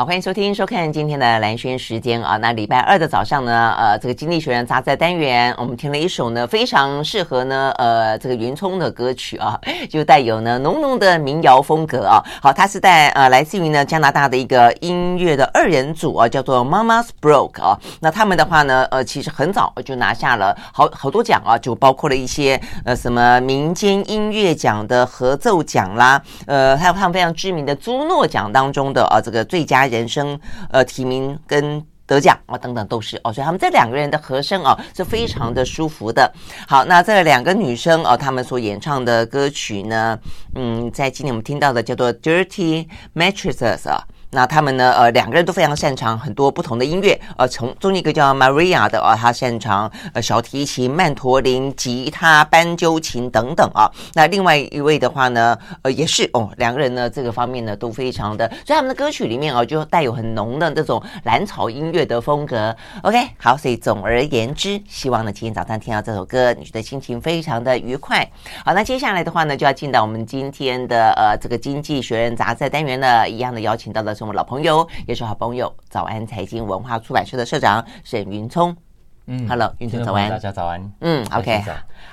[0.00, 2.38] 好，欢迎收听、收看今天的蓝轩时间啊。
[2.38, 9.60] 那礼拜二的早上呢，呃，这个《经济学人》杂志单元，我们听了一首呢非常适合呢，呃，这个云聪的歌曲啊，
[9.90, 12.24] 就带有呢浓浓的民谣风格啊。
[12.40, 17.78] 好，它是在呃来自于呢加拿大的一个音乐的二人组啊，叫做 Mama's Broke 啊。
[18.00, 29.89] 那他们的话呢，呃，其实很早就拿下了好好多奖啊，就包括了一些呃什么民间音乐奖的合奏奖啦，呃，还有他们非常知名的朱诺奖当中的啊这个最佳。
[29.90, 36.32] 人生呃提名跟得奖啊等等都是哦，所以他们这两个人的和声啊是非常的舒服的。
[36.66, 40.18] 好，那这两个女生哦，她们所演唱的歌曲呢，
[40.54, 44.02] 嗯，在今天我们听到的叫做《Dirty Mattresses》啊。
[44.32, 44.92] 那他们呢？
[44.92, 47.20] 呃，两个人都非常擅长很多不同的音乐。
[47.36, 53.90] 呃，从中一个叫 Maria 的啊，他擅长呃小提琴、曼陀林、吉他、斑鸠琴等等啊。
[54.14, 62.76] 那另外一位的话呢，呃，也是哦，两个人呢这个方面呢都非常的，所以他们的歌曲里面啊就带有很浓的这种蓝草音乐的风格。
[63.02, 68.24] OK，好，所以总而言之，希望呢今天早上听到这首歌，你觉得心情非常的愉快。
[68.64, 74.14] 好，那接下来的话呢，就要进到我们今天的呃这个《经济学人》杂志单元呢，一样的邀请到了。
[74.20, 78.76] 是我们老朋友，也是好朋友，早安财经文化出版社的社长沈云聪。
[79.24, 80.92] 嗯，Hello，云聪早安，大家早安。
[81.00, 81.64] 嗯，OK，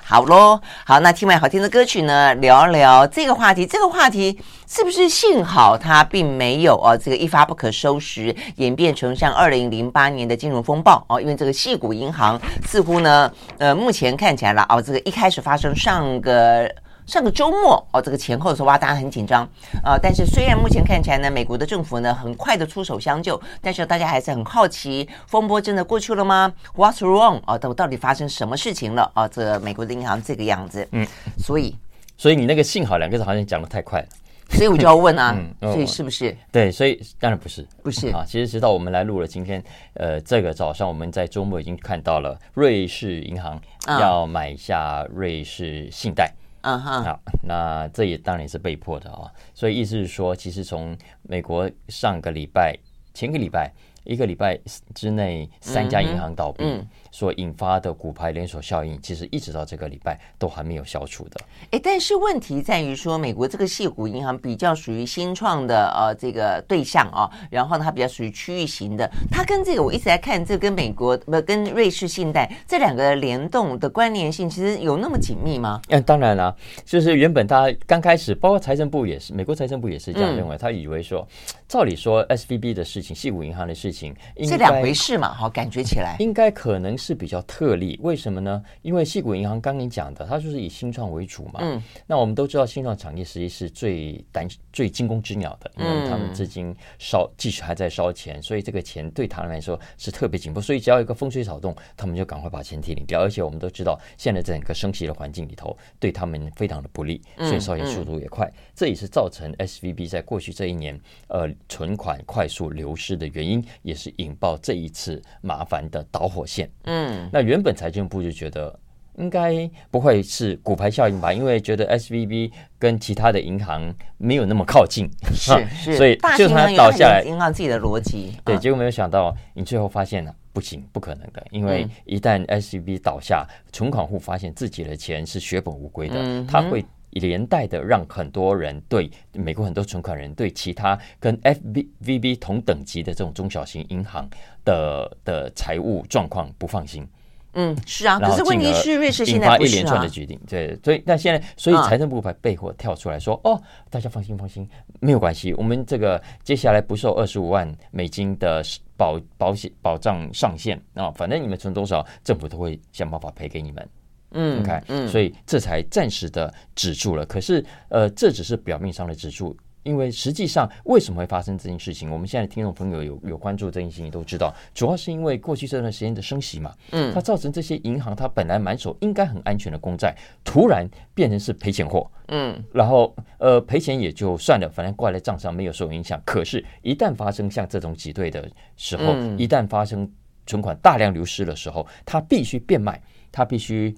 [0.02, 3.66] 好喽，好，那听完好听的歌曲呢，聊聊这个话题。
[3.66, 11.20] 这个话题是不是幸好它并没有哦，这个一发不可收拾，演变成像二零零八年的金融风暴哦？
[11.20, 16.74] 因为这个矽谷银行似乎呢，呃，目前看起来了哦，这个一开始发生上个。
[17.08, 19.42] 上个周末哦，这个前后的时候哇，大家很紧张
[19.82, 19.98] 啊、呃。
[19.98, 27.40] 但是虽然目前看起来呢，美国的政府呢很快的出手相救，但是大家还是很好奇，风波真的过去了吗？What's wrong？
[27.46, 29.10] 哦，到到底发生什么事情了？
[29.14, 31.06] 啊、哦，这个美国的银行这个样子，嗯，
[31.38, 31.74] 所以，
[32.18, 34.06] 所以你那个幸好两个字好像讲的太快了，
[34.50, 36.36] 所以我就要问啊， 嗯、所以是不是？
[36.52, 38.22] 对，所以当然不是，不是啊。
[38.26, 46.30] 其实直到我们来录了今天，呃，这个早上我们在周末已经看到了瑞士银行要买下瑞士信贷。
[46.34, 52.76] 嗯哼，好，那这也当然也是被迫的啊、哦，所以意思是说，其实从美国上个礼拜、
[53.12, 53.72] 前个礼拜。
[54.04, 54.58] 一个礼拜
[54.94, 56.64] 之内，三家银行倒闭
[57.10, 61.40] 所引发的骨牌连锁效应，其实一直到这个礼拜都还没有消除的。
[61.70, 75.80] 哎，但是问题在于说，美国这个系股银行比较属于新创的呃这个对象啊，然后呢，它比较属于区域型的，它跟这个我一直在看，这跟美国不跟瑞士信贷这两个联动的关联性，其实有那么紧密吗？
[75.88, 76.54] 嗯，当然了，
[76.84, 81.26] 就是原本大家刚开始，包括财政部也是，美国财政部也是这样认为，他以为说，
[81.68, 84.14] 照理说 SVB 的事情，系股银行的事情。
[84.48, 87.98] 这两回事嘛，好，感觉起来应该可能是比较特例。
[88.02, 88.62] 为什么呢？
[88.82, 91.60] 因为细谷银行刚刚你讲的，它就是以新创为主嘛。
[91.60, 100.60] 嗯，那我们都知道，新创产业实际是最胆最惊弓之鸟的，因为他们资金烧，继续还在烧钱，所以这个钱对他们来说是特别紧迫。
[100.60, 103.20] 所以只要一个风吹草动，他们就赶快把钱提领掉。
[103.20, 108.52] 而且我们都知道，现在整个升息的环境里头，对他们非常的不利，所以烧钱速度也快。
[108.78, 110.96] 这也是造成 SVB 在过去这一年
[111.26, 116.70] 呃存款快速流失的原因，也是引爆这一次麻烦的导火线。
[116.84, 118.78] 嗯，那原本财政部就觉得
[119.16, 128.34] 应该不会是骨牌效应吧，因为觉得 SVB 跟其他的银行没有那么靠近，是 是，所以就算它倒下来，银行自己的逻辑。
[128.44, 136.86] 对，结果没有想到，你最后发现了不行，不可能的，因为一旦 SVB 倒下，存款户发现自己的钱是血本无归的，他会。
[137.12, 144.28] 连带的让很多人对美国很多存款人对其他跟 SVB 同等级的这种中小型银行
[144.64, 147.06] 的的财务状况不放心。
[147.54, 154.68] 嗯，是啊，可是问题是瑞士现在一连串的决定，对，所以那现在所以财政部把背后跳出来说，哦，大家放心放心，
[155.00, 158.62] 没有关系，我们这个接下来不受二十五万美金的
[158.98, 163.88] 保保险保障上限啊，反正你们存多少，政府都会想办法赔给你们。
[164.32, 167.24] 嗯，OK，嗯，所以这才暂时的止住了。
[167.24, 172.10] 可是，呃，这只是表面上的止住，因为实际上为什么会发生这件事情？
[172.10, 180.14] 我们现在听众朋友有有关注这件事情都知道，主要是因为过去这段时间的升息嘛，嗯，它造成这些银行它本来满手应该很安全的公债，
[180.44, 186.20] 突然变成是赔钱货，嗯，然后呃赔钱也就算了，反正挂在账上没有受影响。
[186.26, 190.06] 可是，一旦发生像这种挤兑的时候，一旦发生
[190.46, 193.00] 存款大量流失的时候，它必须变卖，
[193.32, 193.96] 它必须。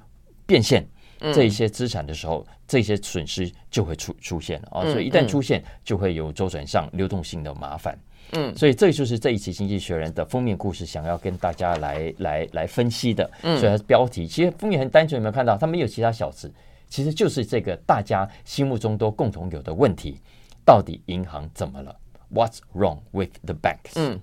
[0.51, 0.85] 变现
[1.33, 4.83] 这一些资产的时候，嗯、这些损失就会出出现了啊！
[4.91, 7.97] 所以一旦出现，就会有周转上流动性的麻烦。
[8.33, 13.31] 嗯，所以这就是这一期《经济学人》的封面故事，想要跟大家来来来分析的。
[13.43, 15.57] 所以它是标题其实封面很单纯，有没有看到？
[15.57, 16.51] 它没有其他小词，
[16.89, 20.19] 其实就是这个大家心目中都共同有的问题：
[20.65, 21.95] 到底银行怎么了
[22.35, 23.93] ？What's wrong with the banks？
[23.95, 24.19] 嗯，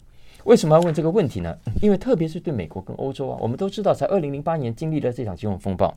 [0.46, 1.58] 为什么要问这个问题呢？
[1.82, 5.94] 因为特别是对美国跟欧洲啊，我们都知道，在二零零八年经历了这场金融风暴，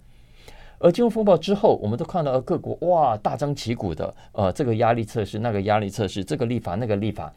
[0.81, 7.32] 而金融风暴之后，我们都看到了各国哇大张旗鼓的呃这个压力测试，那个压力测试，这个立法那个立法，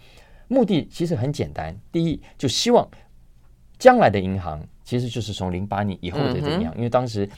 [0.47, 2.87] 目的其实很简单，第一就希望
[3.77, 7.29] 将来的银行其实就是从零八年以后的这个银行，因为当时。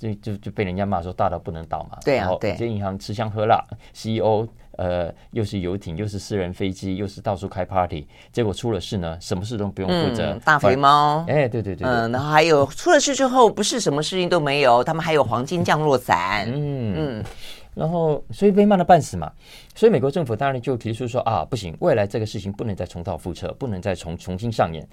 [0.00, 3.62] 就就就被人家骂说大到不能倒嘛，对啊，然后这些银行吃香喝辣
[3.92, 4.48] ，CEO
[4.80, 16.94] 呃又是游艇又是私人飞机又是到处开 party，结果出了事呢，什么事都不用负责，嗯、大肥猫，哎对对对，嗯，然后还有出了事之后不是什么事情都没有，他们还有黄金降落伞，嗯嗯。
[16.96, 17.24] 嗯
[17.72, 19.30] 然后，所以被骂的半死嘛。
[19.76, 24.86] 所以美国政府当然就提出说啊，不行，未来这个事情不能再重蹈覆辙，不能再重重新上演。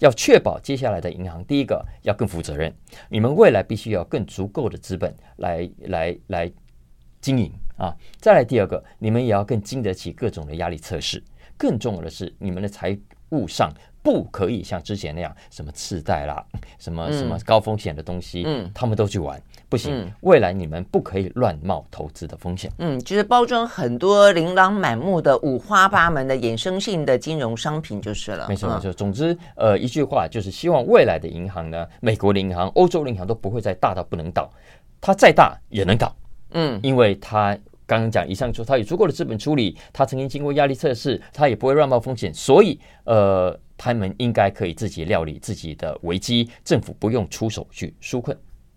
[0.00, 2.74] 要确保接下来的银行，第一个要更负责任，
[3.08, 6.52] 你们未来必须要更足够的资本来来来
[7.20, 7.94] 经营啊。
[8.18, 11.22] 再来第二个，你们也要更经得起各种的压力测试。
[11.56, 12.96] 更重要的是，你们的财
[13.30, 13.72] 务上。
[14.04, 16.44] 不可以像之前那样什么次贷啦，
[16.78, 19.94] 什么什么高风险的东西，嗯，他们都去玩，不行。
[19.98, 22.70] 嗯、未来你们不可以乱冒投资的风险。
[22.80, 28.46] 嗯，就是包装很多琳琅满目的五花八门的衍生性的金融商品就是了。
[28.46, 28.92] 没错没错。
[28.92, 34.50] 总之，呃，一句话就是希望未来的银行呢，美国的银行、欧洲的银行都不会再大到不能倒，
[35.00, 36.14] 它再大也能倒。
[36.54, 37.56] 嗯，因为他
[37.86, 43.56] 刚刚讲以上说，他有足够的资本处理，他曾经经过压力测试，他也不会乱冒风险，所以呃。
[43.76, 48.34] 他们应该可以自己料理自己的危机，政府不用出手去纾困。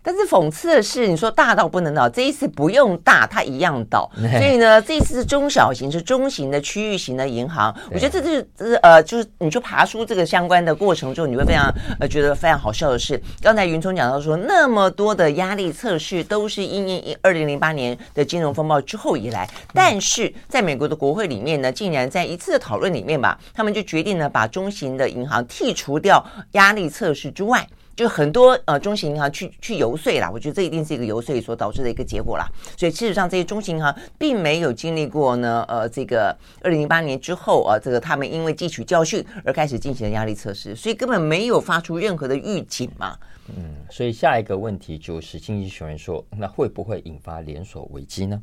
[0.08, 4.10] 但是讽刺的是，你说大到不能倒，这一次不用大，它一样倒。
[4.16, 7.76] 所以呢，这一次是中小型、是中型的区域型的银行。
[7.92, 11.70] 我觉得这是这是呃，就是你就爬出这个相关的过程中，你会非常
[12.00, 27.68] 呃觉得非常好笑的是，刚才云聪讲到说，那么多的压力测试都是因应二零零八年的金融风暴之后以来，但是在美国的国会里面呢，竟然在一次的讨论里面吧，他们就决定呢，把中型的银行剔除掉压力测试之外。
[27.98, 32.46] 就很多呃中型银行去去游说啦，我觉得这一定是一个游说所导致的一个结果啦。
[32.76, 36.28] 所以事实上，这些中型银行并没有经历过呢，呃，这个
[36.62, 43.18] 二零零八年之后啊，这个他们因为汲取教训而开始进行压力测试，所以根本没有发出任何的预警嘛。
[43.48, 48.40] 嗯，所以下一个问题就是，经济学人说，那会不会引发连锁危机呢？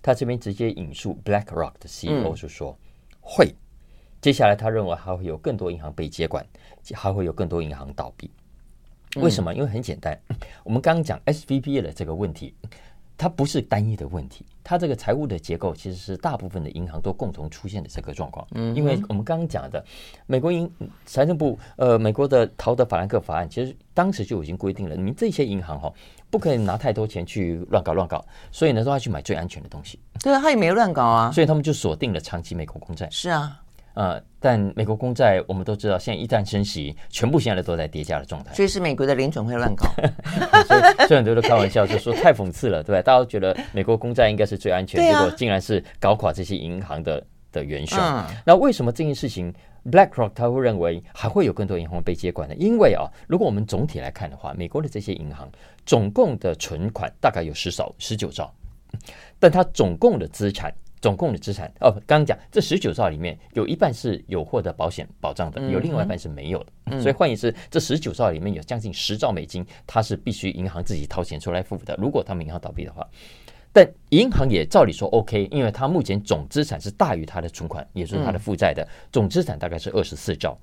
[0.00, 2.88] 他这边直接引述 BlackRock 的 CEO 就说、嗯、
[3.20, 3.54] 会。
[4.22, 6.42] 接下来他认为还会有更多银行被接管，
[6.94, 8.30] 还会有更多银行倒闭。
[9.16, 9.54] 为什么？
[9.54, 10.18] 因为很简单，
[10.64, 12.54] 我们刚刚讲 SVB 的这个问题，
[13.16, 18.46] 它不是单一的问题，它这个财务的结构其实是大部分的银行都共同出现的这个状况。
[18.52, 19.84] 嗯，因为我们刚刚讲的
[20.26, 20.68] 美国银
[21.04, 25.92] 财政部呃，美国的陶德法兰克法案，其实当时就已经规定了，你们这些银行哈，
[26.30, 29.98] 不可以拿太多钱去乱搞乱搞，所以呢，都要去买最安全的东西。
[30.20, 33.08] 对啊，他也没乱搞啊，所以他们就锁定了长期美国公债。
[33.10, 33.61] 是啊。
[33.94, 38.54] 呃，但美国公债我们都知道，现在一旦升息，全部现在都在跌价的状态。
[38.54, 39.86] 所以是美国的联准会乱搞，
[40.66, 43.02] 所 以所以很多人都开玩笑就说太讽刺了，对吧？
[43.02, 47.22] 大家都觉得美国公债应该是最安全，结果竟然是搞垮这些银行的
[47.52, 47.98] 的元凶。
[48.46, 49.52] 那为什么这件事情
[49.90, 52.54] BlackRock 他会认为还会有更多银行被接管呢？
[52.54, 55.46] 因为啊，如果我们总体来看的话，美国的这些银行
[55.84, 58.50] 总共的存款大概有十兆、十九兆，
[59.38, 60.72] 但它总共的资产。
[61.02, 66.66] 总共的资产哦，刚刚讲这十九兆里面有一半是有获得保险保障的，有另外一半是没有的。
[66.86, 71.94] 嗯、所以换言之，这十九兆里面有将近十兆美金，它是必须银行自己掏钱出来付的。
[72.00, 73.06] 如果他们银行倒闭的话，
[73.72, 80.56] 但银行也照理说 OK，因为它目前总资产是大于它的存款，也就是它的负债的，总资产大概是二十四兆。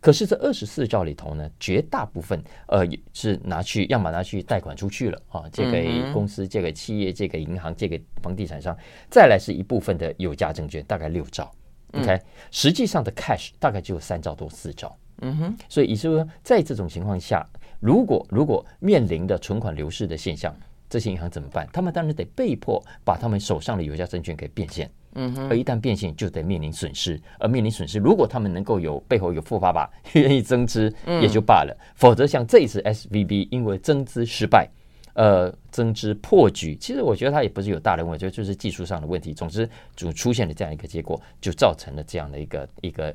[0.00, 8.76] 可是这二十四兆里头呢，绝大部分呃是拿去，要么拿去贷款出去了啊，借给公司、借给企业、借给银行、借给房地产商，
[9.10, 11.50] 再来是一部分的有价证券，大概六兆。
[11.92, 14.96] OK，实际上的 cash 大概只有三兆多四兆。
[15.22, 17.46] 嗯哼，所以也就是说，在这种情况下，
[17.78, 20.52] 如果如果面临的存款流失的现象，
[20.90, 21.68] 这些银行怎么办？
[21.72, 24.90] 他们当然得被迫把他们手上的有价证券给变现。
[25.14, 27.20] 嗯哼，而一旦变现，就得面临损失。
[27.38, 31.76] 而面临损失，如果他们能够有背后有富爸爸愿意增资，也就罢了。
[31.94, 34.68] 否则，像这一次 SVB 因为增资失败，
[35.14, 39.32] 呃，增资破局，其实我觉得它也不是有大的问题，就就是技术上的问题。
[39.32, 43.14] 总之，就出现了这样一个结果，就造成了这样的一个一个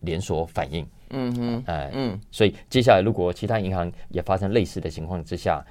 [0.00, 0.86] 连锁反应。
[1.10, 5.64] 嗯哼，哎，嗯，所以接下来如果其他银行也发生类似的情况之下，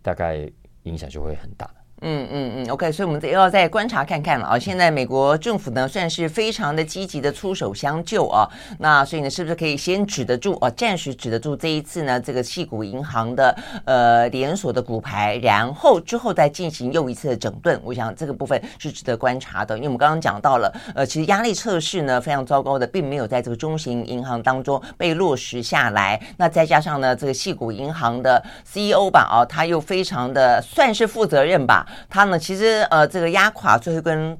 [0.00, 0.48] 大概
[0.84, 1.68] 影响就会很大。
[2.00, 4.58] 嗯嗯嗯，OK，所以我们又要再观察看看了啊。
[4.58, 8.48] 现在美国政府呢，算是非常的积极的出手相救啊。
[8.78, 10.70] 那所以呢，是不是可以先止得住啊？
[10.70, 17.80] 暂时止得住这一次呢，这个矽谷银行的呃连锁的骨牌，然后之后再进行又一次的整顿。
[17.82, 26.20] 我想这个部分是值得观察的，因为我们刚刚讲到了，呃，其实压力测试呢非常糟糕的，并没有在这个中型银行当中被落实下来。
[26.36, 31.86] 那再加上呢，这个矽谷银行的 CEO 吧，啊，他又非常的算是负责任吧。
[32.08, 34.38] 他呢，其实呃，这个压垮最后一根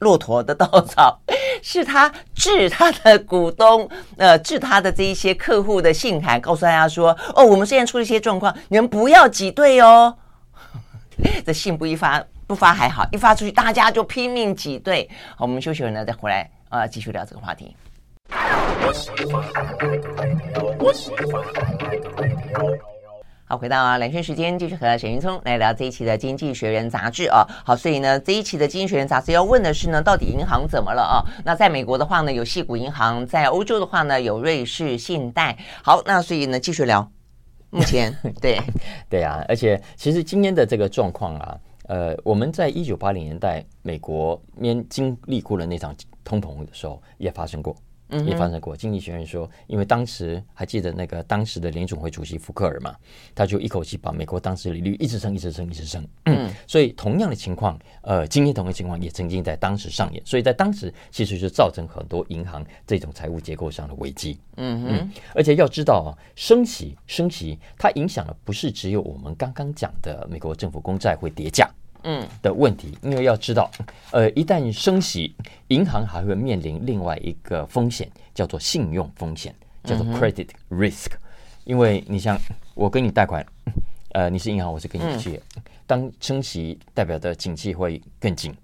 [0.00, 1.18] 骆驼的稻草，
[1.62, 10.16] 是他致他的股东，呃，致他的这一些客户的信函，告诉大家说，哦，我们现在出了一些状况，你们不要挤兑哦。
[11.46, 15.08] 这信不一发不发还好，一发出去，大家就拼命挤兑。
[15.36, 17.74] 好，我们休息了呢，再回来、呃，继续聊这个话题。
[23.46, 27.46] 好，回到蓝轩时间，继续和沈云聪来聊这一期的《经济学人》杂志啊。
[27.62, 31.20] 好，所以呢，这一期的《经济学人》杂志要问的是呢，到底银行怎么了啊？
[31.44, 35.54] 那在美国的话呢，有矽谷银行；在欧洲的话呢，有瑞士信贷。
[35.82, 37.06] 好，那所以呢，继续聊。
[37.68, 38.58] 目前， 对
[39.10, 41.58] 对啊，而且其实今天的这个状况啊，
[41.88, 47.76] 呃，我们在一九八零年代美国面经历过了那场通膨的时候，也发生过。
[48.10, 48.76] 也发生过。
[48.76, 52.94] 经济学人说，因为当时还记得那个当时的联总会主席福克尔嘛，
[53.34, 56.06] 他就一口气把美国当时利率一直升，一直升，一直升。
[56.26, 60.22] 嗯， 所以同样的情况，呃，今天同样的情况也曾经在当时上演。
[60.24, 64.38] 所以在当时，其实就造成很多银行这种财务结构上的危机。
[64.56, 71.68] 嗯嗯，而且要知道啊，升息升息，它影响的不是只有我们刚刚讲的美国政府公债会跌价。
[72.04, 73.70] 嗯的问题，因为要知道，
[74.12, 75.34] 呃，一旦升息，
[75.68, 81.08] 银行还会面临另外一个风险，叫做信用风险，叫做 credit risk。
[81.64, 82.38] 因为你像
[82.74, 83.44] 我跟你贷款，
[84.12, 85.40] 呃，你是银行，我是跟你借，
[85.86, 88.54] 当升息代表的景气会更紧，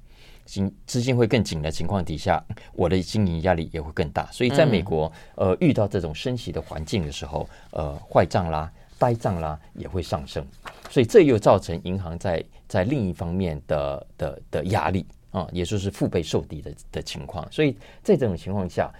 [0.44, 2.42] 金资金会更紧的情况底下，
[2.74, 4.28] 我的经营压力也会更大。
[4.30, 8.70] 所以在美国，呃，遇到这种升息的环境的时候，呃，坏账啦。
[9.00, 10.46] 呆账啦也会上升，
[10.90, 17.44] 所以这又造成银行在在另一方面的的的压力啊，也就是腹背受敌的的情况。
[17.50, 18.94] 所以在这种情况下，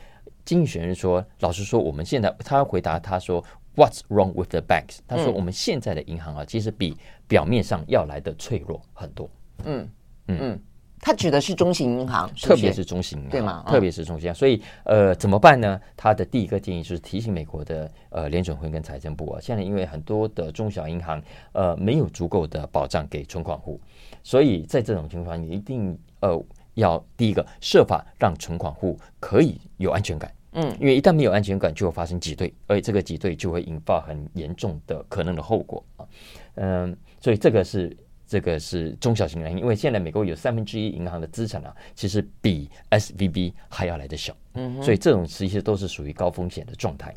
[0.45, 3.41] 经济学人说，老实说，我们现在他回答他说
[3.77, 4.99] ，What's wrong with the banks？
[5.07, 6.97] 他说，我们现在的银行啊，其实比
[7.29, 9.31] 表面上要来的脆弱很多。
[9.65, 9.89] 嗯
[10.27, 10.61] 嗯嗯。
[11.00, 13.64] 他指的是中型银行，特别是中型银行，对吗？
[13.66, 15.80] 特别是中型银行，所以呃，怎么办呢？
[15.97, 23.80] 他的第一个建议就是提醒美国的呃联准会跟财政部啊，现在因为很多的中小银行呃没有足够的保障给存款户，
[24.23, 26.38] 所以在这种情况，你一定呃
[26.75, 36.04] 要第一个设法让存款户可以有安全感，嗯，因为一旦没有安全感，就会发生挤兑，而且这个挤兑就会引发很严重的可能的后果啊，
[36.57, 37.97] 嗯，所以这个是。
[38.31, 47.13] 这个是中小型银行，因为现在美国有三分之一银行的资产啊，其实比 SVB 还要来的小，嗯，所以这种其实都是属于高风险的状态。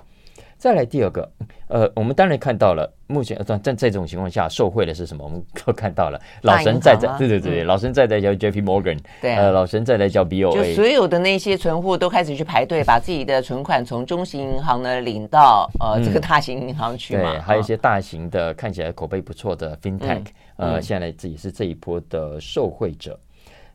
[0.64, 1.30] 再来第二个，
[1.68, 5.22] 呃，我们当然看到了，目前在在这种情况下，受惠的是什么？
[5.22, 17.30] 我们都看到了，老神在在，对对对，老神在在叫 JP Morgan，对，呃，老神在在叫 BOA，就所有的那些存户都开始去排队，把自己的存款从中型银行呢领到呃这个大型银行去嘛。
[17.30, 23.20] 对，还有一些大型的看起来口碑不错的 FinTech，呃，现在自己是这一波的受惠者。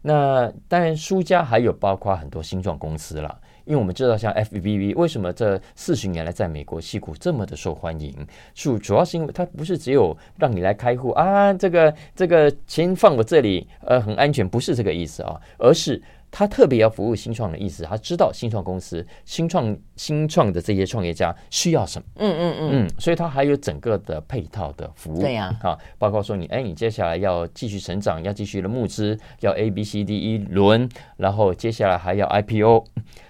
[0.00, 3.38] 那当然，输家还有包括很多新创公司了。
[3.68, 8.12] 因为我们知道，像 FBV 为什么这四十年来在美国戏骨这么的受欢迎，
[8.54, 16.02] 主主要是因为它不是只有让你来开户啊，这个这个钱放我这里，呃，很安全，不是这个意思啊，而是。
[16.30, 22.70] 他特别要服务新创的意思，他知道新创公司、新创新创的这些创业家需要什么，嗯嗯嗯。
[22.72, 32.84] 嗯，所以他还有整个的配套的服务，对呀，啊，包括说你，哎，你接下来要继续成长，要继续的募资，要 A B C D 一轮，然后接下来还要 IPO，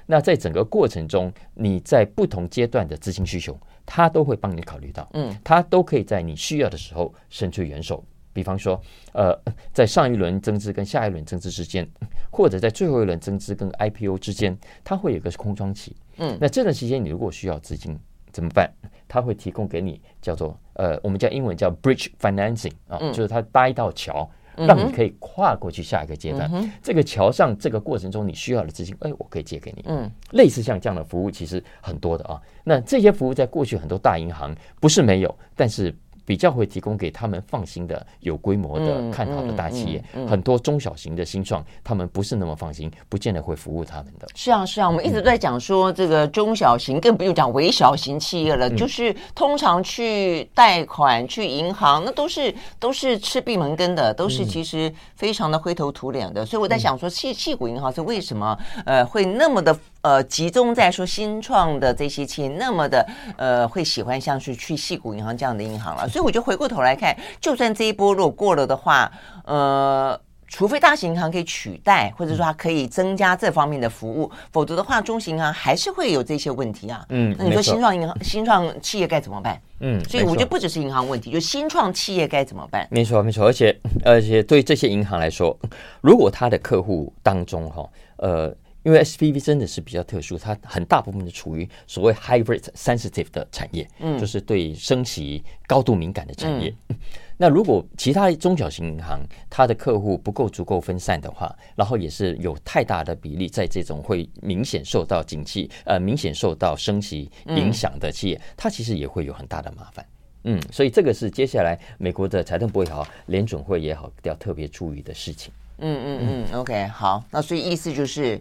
[0.06, 8.04] 那在整个过程中，你在不同阶段的资金需求，他都会帮你考虑到，嗯，他都可以在你需要的时候伸出援手。
[8.38, 8.80] 比方说，
[9.14, 9.36] 呃，
[9.72, 11.84] 在上一轮增资跟下一轮增资之间，
[12.30, 15.96] 或者在最后一轮增资跟 IPO 之间，它会有个空窗期。
[16.18, 17.98] 嗯，那这段时间你如果需要资金
[18.30, 18.72] 怎么办？
[19.08, 26.48] 它会提供给你叫做呃，我们叫英文叫 bridge financing 啊，就是它搭一道桥，让你可以跨过去下一个阶段。
[26.54, 29.82] 嗯、这个桥上这个过程中你需要的资金，哎，我可以借给你。
[29.86, 32.40] 嗯，类似像这样的服务其实很多的啊。
[32.62, 35.92] 那这些服务在过去很多大银行不是没有，但是。
[36.28, 40.04] 比较会提供给他们放心的、有规模的、看好的大企业。
[40.28, 44.28] 很多中小型的新创，他们不是那么放心，不见得会服务他们的。
[44.34, 48.68] 是啊，是啊，我们一直在讲说这个中小型，更不用讲微小型企业了。
[48.68, 56.44] 嗯、就是通常去贷款去银行，那都是都是吃闭门羹的，都是其实非常的灰头土脸的。
[56.44, 58.54] 所以我在想说，矽矽谷银行是为什么
[58.84, 66.08] 呃会那么的呃集中在说新创的这些企业，那么的呃会喜欢像是去细谷银行这样的银行了？
[66.08, 69.10] 所以我就回过头来看，就算这一波如果过了的话，
[69.44, 77.04] 呃，除非大型银行可以取代，或者说它可以增加这方面的服务，否则的话，中型银行还是会有这些问题啊。
[77.08, 79.60] 嗯，那你说新创银行、新创企业该怎么办？
[79.80, 82.86] 嗯，所以我觉得不只是银行问题，就新创企业该怎么办？
[82.90, 85.54] 没错，没错，而且而且对这些银行来说，
[86.00, 87.84] 如果他的客户当中哈，
[88.18, 88.54] 呃。
[88.88, 96.74] 因为 SVB 真的是比较特殊，它很大部分是处于所谓 high rate sensitive 的产业，嗯，就是对升息高度敏感的产业。
[96.88, 96.96] 嗯、
[97.36, 110.02] 那如果其他中小型银行它的客户不够足够分散的话，然后也是有太大的比例在这种会明显受到景气呃明显受到升息影响的企业，嗯、它其实也会有很大的麻烦。
[110.44, 115.52] 嗯，所以这个是接下来美国的财政部也好，联准会也好要特别注意的事情。
[115.76, 118.40] 嗯嗯嗯，OK，好，那所以意思就是。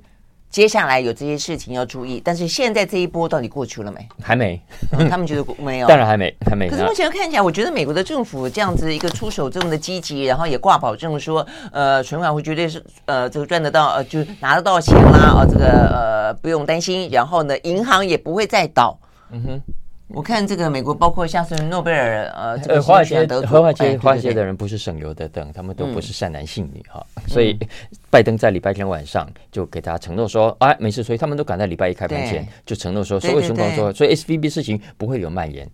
[0.50, 4.08] 接下来有这些事情要注意，但是现在这一波到底过去了没？
[4.22, 4.60] 还没，
[4.98, 6.70] 嗯、他们觉得 没有，当然还没，还没。
[6.70, 18.98] 可是目前看起来，我觉得美国的政府这样子一个出手这么的积极，然后也挂保证说，呃，存款会绝对是呃这个赚得到，呃，就拿得到钱啦，啊、呃，这个呃不用担心，然后呢，银行也不会再倒。
[19.32, 19.62] 嗯哼。
[20.10, 27.06] 我看这个美国，包括像是诺贝尔，呃，这个华尔街、华尔街、华尔街的人不是省油的灯，他们都不是善男信女哈。
[27.28, 27.58] 所以，
[28.10, 31.04] 拜登在礼拜天晚上就给他承诺说，哎，没事。
[31.04, 35.70] 所以他们都赶在礼拜一开盘前就承诺说，所有情况说，所以 SVB 事情不会有蔓延。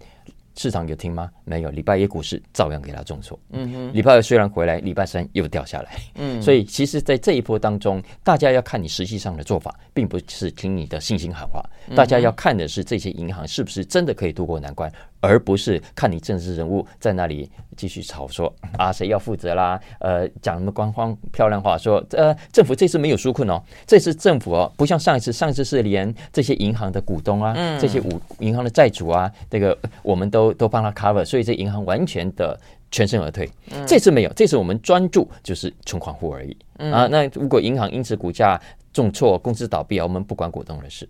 [0.55, 1.29] 市场有听吗？
[1.45, 3.39] 没有，礼拜一股市照样给他重挫。
[3.51, 5.95] 嗯哼，礼拜二虽然回来，礼拜三又掉下来。
[6.15, 11.63] 嗯，所以其实，在这一波当中，大家要看你实际上的做法，并不是听你的信心喊话。
[11.95, 14.91] 大家要看的是这些银行是不是真的可以渡过难关。
[15.23, 19.79] 而不是看你政治人物在那里继续吵说啊，谁要负责啦？
[19.99, 32.59] 呃，讲什么官方漂亮话说，呃，政府这次没有纾困哦，这次政府哦，不像上一次，上一次是连这些银行的股东啊，嗯、这些五银行的债主啊，这个我们都都帮他 cover，所以这银行完全的
[32.91, 33.49] 全身而退。
[33.71, 37.07] 嗯、这次没有，这次我们专注就是存款户而已、嗯、啊。
[37.09, 38.59] 那如果银行因此股价
[38.91, 41.07] 重挫、公司倒闭啊，我们不管股东的事。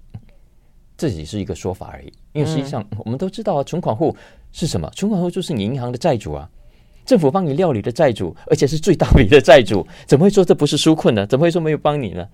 [0.98, 4.16] 这只是一个说法而已，因为实际上我们都知道啊，存款户
[4.52, 4.90] 是什么？
[4.96, 6.50] 存款户就是你银行的债主啊，
[7.06, 11.26] 政府帮你料理的债主，而且是最大笔的债主，怎么会说这不是纾困呢？
[11.26, 12.28] 怎么会说没有帮你呢？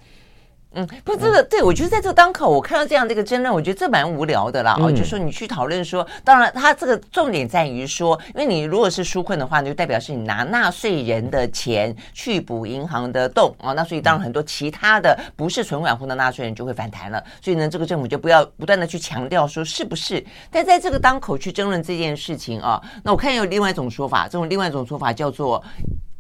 [0.74, 4.78] 嗯，不，这个对我觉得在这个当口，我看到这样的一个争论，我觉得这蛮无聊的啦。
[4.80, 13.74] 哦，就是说你去讨论说，当然，它这个重点在于说，因为你如果是纾困的话，就代表是你拿纳税人的钱去补银行的洞啊。
[13.74, 17.24] 那所以当然很多其他的不是存款户的纳税人就会反弹了。
[17.42, 20.24] 所以呢，这个政府就不要不断的去强调说是不是。
[20.52, 25.64] 但在这个当口去争论这件事情啊，那我看有另外一种说法，这种另外一种说法叫做。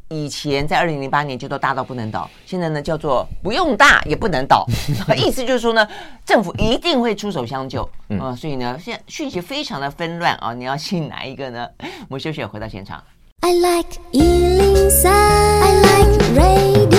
[0.09, 4.65] 以前在二零零八年就都大到不能倒，现在呢叫做不用大也不能倒，
[5.15, 5.87] 意思就是说呢，
[6.25, 7.83] 政府一定会出手相救
[8.19, 11.67] 啊、呃，所以呢现在讯息非常的纷乱啊，你要信哪一个呢？
[12.09, 13.03] 我们休息，回到现场。
[13.41, 16.98] I like 103, I like radio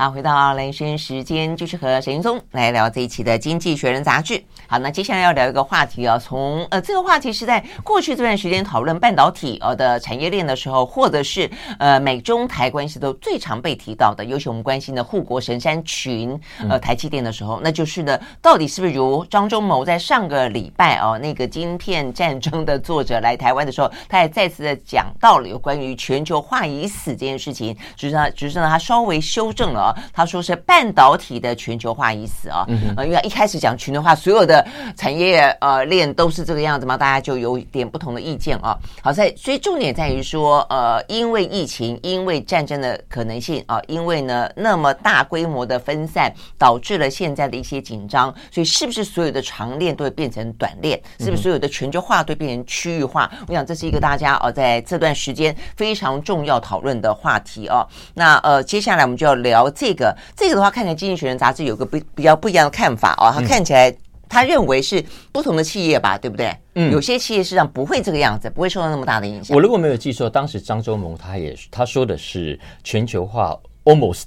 [0.00, 4.40] 好，回到雷声时间，就是和沈云松来聊这一期的《经济学人》杂志。
[4.68, 29.87] 好，那接下来要聊一个话题啊，从呃这个话题是在过去这段时间讨论半导体呃的产业链的时候，或者是呃美中台关系都最常被提到的，尤其我们关心的护国神山群呃台积电的时候，那就是呢，到底是不是如张忠谋在上个礼拜哦那个晶片战争的作者来台湾的时候，他也再次的讲到了有关于全球化已死这件事情，只是呢，只是呢他稍微修正了。
[30.12, 38.76] 他说是半导体的全球化意思啊，呃，因为一开始讲全球化，所有的产业呃链都是这个样子嘛，大家就有点不同的意见啊。
[39.02, 51.00] 好在，所以重点在于说，呃，因为疫情，因为战争的可能性啊，因为呢那么大规模的分散，导致了现在的一些紧张，所以是不是所有的长链都会变成短链？
[51.20, 53.30] 是不是所有的全球化都变成区域化？
[53.46, 57.86] 我想这是一个大家呃在这段时间非常重要讨论的话题啊。
[58.14, 59.70] 那呃，接下来我们就要聊。
[59.78, 63.30] 这个这个的话，看起来《经济学人》杂志有个比比较不一样的看法哦。
[63.32, 63.94] 他看起来，
[64.28, 66.52] 他认为是不同的企业吧，对不对？
[66.74, 69.54] 嗯，有些企业实际上不会这个样子，不会受到那么大的影响。
[69.54, 74.24] 我如果没有记错，当时张忠谋他也他说的是全球化 almost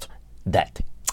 [0.50, 0.68] dead。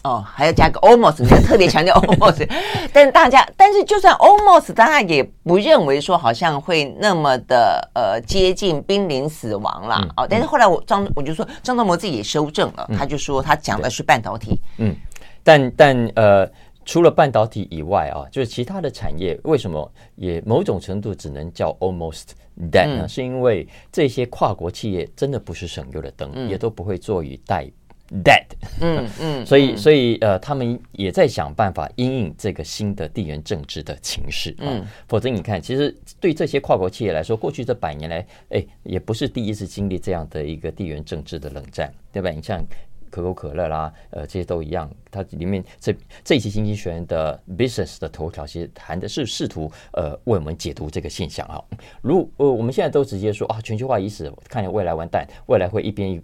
[0.09, 2.49] 哦，还要加个 almost，你要特别强调 almost。
[2.91, 9.99] 但是大家，但是就算 almost，大家也不认为说好像会那么的呃接近濒临死亡啦。
[10.01, 10.27] 嗯、哦。
[10.27, 14.59] 但是后来我张我就说张忠谋自己也修正了，嗯、他就说他讲的是半导体。
[14.79, 14.95] 嗯，
[15.43, 16.49] 但但呃，
[16.85, 22.29] 除了半导体以外啊，就是其他的产业为什么也某种程度只能叫 almost
[22.71, 23.03] dead 呢？
[23.03, 27.69] 嗯、是因为这些跨国企业真的不是省油的灯，嗯、也都不会坐以待。
[28.09, 28.45] Dead，
[28.81, 34.65] 嗯 嗯，所以所以呃，他们也在想办法因应这个新的地缘政治的情势啊。
[34.65, 42.31] 嗯、否则你看，其实对这些跨国企业来说，过去这百年来，哎，也不是第一次经历这样的一个地缘政治的冷战，对吧？
[42.31, 42.65] 你像
[43.11, 44.89] 可口可乐啦，呃，这些都一样。
[45.11, 51.61] 它里面这这一期《经济学人》的 Business 的头条，其实谈的是试图呃为我们解读这个现象啊。
[52.01, 56.19] 如呃，我们现在都直接说啊，全球化已死，看见未来完蛋，未来会一边一。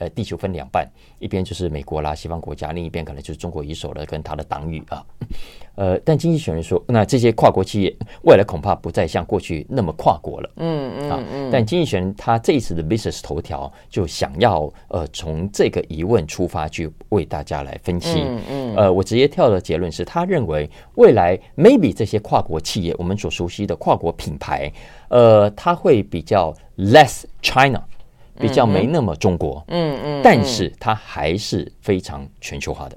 [0.00, 5.04] 呃，地球分两半，一边就是美国啦，西方国家，另一边可能就是中国一手的，跟他的党羽啊。
[5.74, 10.50] 呃，但经济学人说，那这些跨国企业未来恐怕不再像过去那么跨国了。
[10.56, 18.22] 嗯嗯啊，但经济学人他这一次的 business 头条就想要呃从这个疑问出发去为大家来分析。
[18.22, 18.76] 嗯嗯。
[18.76, 24.72] 呃，我直接跳的结论是他认为未来 maybe 这些跨国企业，我们所熟悉的跨国品牌，
[25.08, 27.82] 呃，它会比较 less China。
[28.40, 32.96] 比较没那么中国，嗯嗯，嗯，但是它还是非常全球化的。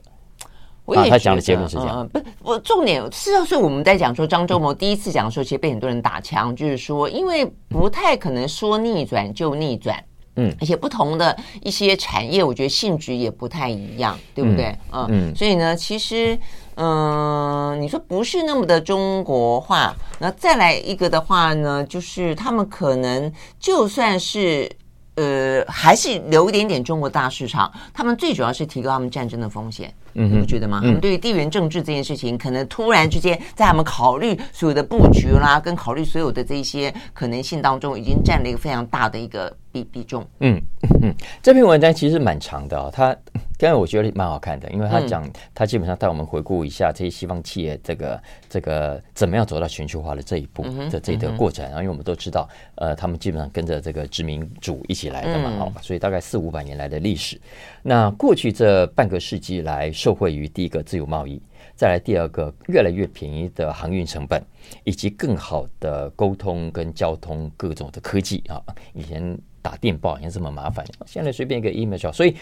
[0.85, 10.03] 我也啊，他讲的结论是这样，嗯、不，我重点是是我们在讲说张忠谋第一次讲的时候，其实被很多人打枪，就是说，因为不太可能说逆转就逆转，
[10.35, 14.77] 嗯，而且不同的一些产业，我觉得性质也不太一样，对不对？
[14.91, 16.37] 嗯嗯，嗯所以呢，其实，
[16.75, 24.69] 嗯、呃，你说不是那么的中国化，那再来一个的话呢，就是他们可能就算是。
[25.15, 27.71] 呃，还是留一点点中国大市场。
[27.93, 30.79] 他们最主要是提高他们战争的风险，嗯哼，你不觉得吗？
[30.81, 40.25] 他们对于地缘政治这件事情，可能突然之间在他们考虑所有的布局啦，跟考虑所有的这些可能性当中，已经占了一个非常大的一个比比重。
[40.39, 40.59] 嗯
[41.01, 43.15] 嗯，这篇文章其实蛮长的啊、哦，它。
[43.59, 51.63] 刚才我觉得蛮好看的，因为他讲，他基本上带我们回顾一下这些西方企业这个这个怎么样走到全球化的这一步的这个过程。
[51.65, 57.39] 然后，因为我们都知道，呃，他们基本上跟着这个殖民主一起来的嘛，好，所以大概四五百年来的历史。
[57.83, 61.41] 那过去这半个世纪来，受惠于第一个自由贸易，
[61.77, 64.43] 再来第二个越来越便宜的航运成本，
[64.83, 68.61] 以及更好的沟通跟交通各种的科技啊，
[68.93, 72.35] 以前打电报也这么麻烦，现在随便一个 email，所以。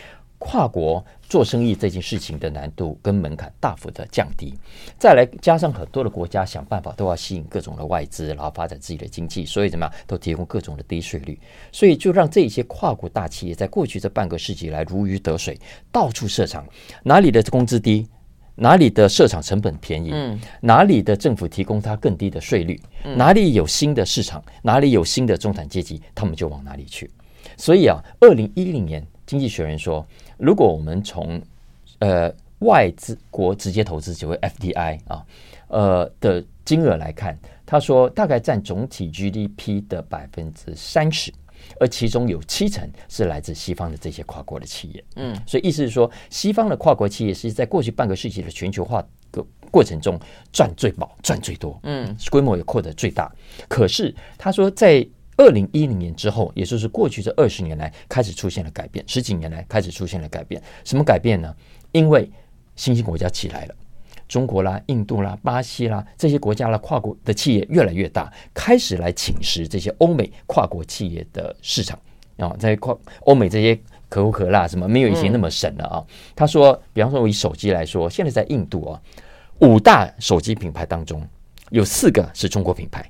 [0.43, 4.55] 跨国做生意这件事情的难度跟门槛大幅的降低，
[4.97, 11.39] 再来加上很多的国家想办法都要吸引各种的外资，然后发展自己的经济，所以怎么样都提供各种的低税率，
[11.71, 15.55] 所以就让这些跨国大企业在过去这半个世纪来如鱼得水，
[15.91, 16.65] 到处设厂，
[17.03, 18.07] 哪里的工资低，
[18.55, 22.81] 哪里的设厂成本便宜，嗯，哪里的政府提供它更低的税率，
[23.15, 27.09] 哪里有新的市场，哪里有新的中产阶级，他们就往哪里去。
[27.57, 30.05] 所以啊，二零一零年，经济学人说。
[30.41, 31.39] 如果我们从
[31.99, 35.23] 呃外资国直接投资，就为 FDI 啊，
[35.67, 41.31] 呃的金额来看，他说大概占总体 GDP 的百分之三十，
[41.79, 45.03] 而其中有七成是来自西方的这些跨国的企业。
[45.15, 48.99] 嗯，所以意思是说，西方的跨国企业是在过去半个世纪的全球化
[49.31, 50.19] 的过程中
[50.51, 53.31] 赚最饱、赚最多，嗯，规模也扩得最大。
[53.67, 55.07] 可是他说在
[55.41, 59.03] 二零一零年之后，也就是过去这二十年来，开始出现了改变。
[59.07, 61.51] 十几年来开始出现了改变，什么改变呢？
[61.91, 62.29] 因为
[62.75, 63.75] 新兴国家起来了，
[64.27, 71.99] 中国啦、印度啦、巴西啦这些国家啦，跨国的企业越来越大，开始来侵蚀这些欧美跨国企业的市场
[72.37, 72.55] 啊。
[72.59, 73.75] 在跨欧美这些
[74.09, 76.05] 可口可乐什么没有以前那么神了啊。
[76.35, 79.01] 他说，比方说我以手机来说，现在在印度啊，
[79.61, 81.27] 五大手机品牌当中
[81.71, 83.09] 有四个是中国品牌。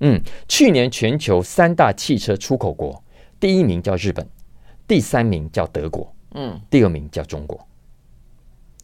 [0.00, 3.02] 嗯，去年全球三大汽车出口国，
[3.38, 4.26] 第一名叫日本，
[4.88, 7.66] 第三名叫德国，嗯，第二名叫中国。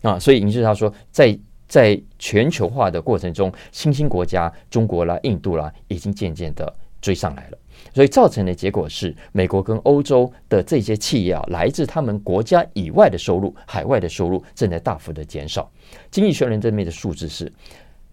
[0.02, 7.58] 啊，所以你知道说，在在全球化的过程中，新兴国家中国啦、印度啦，已经渐渐的追上来了。
[7.94, 15.70] 所以造成的结果是，美国跟欧洲的这些企业啊，来自他们国家以外的收入，海外的收入正在大幅的减少。
[16.10, 17.50] 经济学人这边的数字是。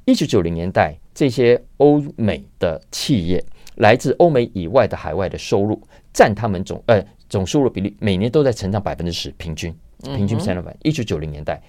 [0.06, 3.44] 一九九零年代，这些欧美的企业
[3.76, 5.82] 来自欧美以外的海外的收入，
[6.14, 10.76] 占他们总呃总收入比例，每年都在成长百分之十，平均平均三百。
[10.84, 11.62] 一九九零年代，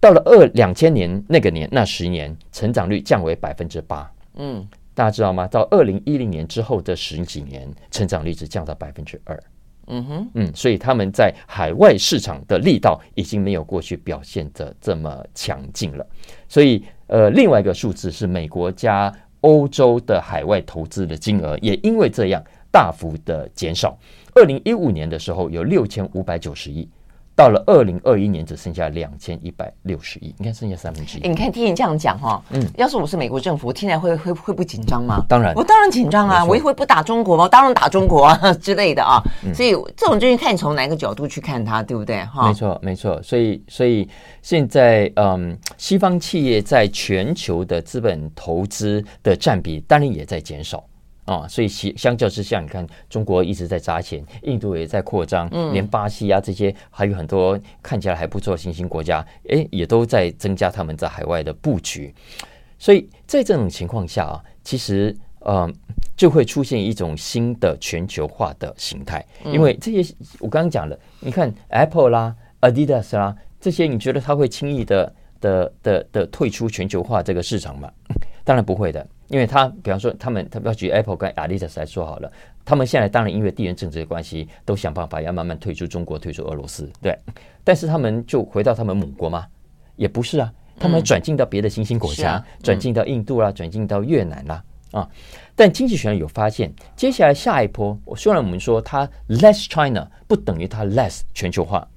[0.00, 4.10] 到了二两千年那个年那十年，成长率降为百分之八。
[4.34, 4.68] 嗯，mm.
[4.94, 5.46] 大家知道吗？
[5.46, 9.42] 到二零一零年之后的十几年，成长率只降到百分之二。
[9.88, 16.06] 嗯哼，嗯，所以他们在海外市场的力道已经没有过去表现的这么强劲了。
[16.48, 23.98] 所以，呃，另外一个数字是美国加欧洲的海外投资的金额也因为这样大幅的减少。
[24.34, 26.88] 二零一五年的时候有六千五百九十亿。
[27.34, 31.28] 到了二零二一年，只剩下两千一百六十亿，你看剩下三分之一。
[31.28, 35.24] 你看听你这样讲哈，嗯，要是我是美国政府，我听起来会会会不紧张吗？
[35.28, 36.44] 当然，我当然紧张啊！
[36.44, 37.44] 我也会不打中国吗？
[37.44, 39.22] 我当然打中国啊 之类的啊。
[39.44, 42.22] 嗯、所以这种就是看你从哪个角度去看它，对不对？
[42.26, 43.22] 哈，没错，没错。
[43.22, 44.08] 所以，所以
[44.42, 50.84] 现在，嗯，西方企业在全球的资本投资的占比，当然也在减少。
[51.32, 62.14] 啊、哦，所以相相较之下，你看中国一直在砸钱，印度也在扩张，嗯、连巴西啊这些还有很多看起来还不错新兴国家，哎，也都在增加他们在海外的布局。
[62.78, 65.70] 所以在这种情况下啊，其实呃
[66.16, 77.90] 就会出现一种新的全球化的形态，因为这些我刚刚讲的，你看 Apple 啦、Adidas 啦这些，你觉得他会轻易的的的的，的退出全球化这个市场吗？
[78.44, 79.06] 当然不会的。
[79.32, 82.30] 因为他，比方说，他们，他不要举 Apple 跟 Adidas 来说好了，
[82.66, 87.18] 他们现在当然因为地缘政治的关系，都想办法要慢慢退出中国，退出俄罗斯，对。
[87.64, 89.46] 但是他们就回到他们母国吗？
[89.96, 95.08] 也不是啊，他们转进到别的新兴国家，转进到印度啦，转进到越南啦，啊。
[95.56, 101.88] 但经济学人有发现，接下来下一波，虽然我们说它 less China 不等于它 less 全球化。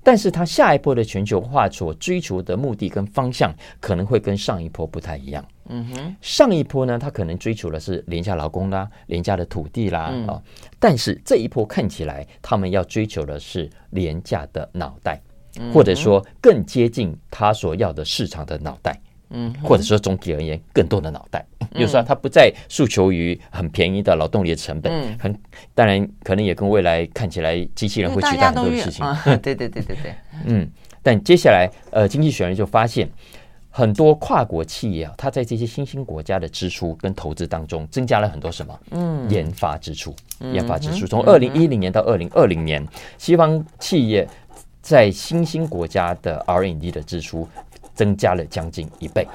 [0.00, 5.44] 但是它下一波的全球化所追求的目的跟方向可能会跟上一波不太一样。
[5.68, 10.42] 嗯哼，上一波呢，他可能追求的是廉价劳工啦、廉价的土地啦啊。
[10.78, 15.20] 但是这一波看起来，他们要追求的是廉价的脑袋，
[15.72, 18.98] 或者说更接近他所要的市场的脑袋。
[19.30, 25.38] 嗯，或者说总体而言，更多的脑袋，就是说他不再诉求于很便宜的劳动力的成本，嗯，很
[25.74, 29.04] 当然可能也跟未来看起来机器人会取代很多的事情，
[29.42, 30.14] 对对对对对，
[30.46, 30.66] 嗯，
[31.02, 33.06] 但接下来呃，经济学人就发现
[33.70, 38.80] 很多跨国企业啊，它在这些新兴国家的支出跟投资当中增加了很多什么？
[38.90, 42.86] 嗯，研发支出，研发支出从二零一零年到二零二零年，
[43.18, 44.28] 西方企业
[44.80, 47.48] 在新兴国家的 R&D 的支出。
[47.94, 49.26] 增加了将近一倍，